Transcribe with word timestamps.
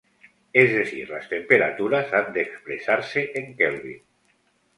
Es 0.51 0.73
decir, 0.73 1.07
las 1.11 1.29
temperaturas 1.29 2.11
han 2.11 2.33
de 2.33 2.41
expresarse 2.41 3.31
en 3.35 3.55
kelvin. 3.55 4.01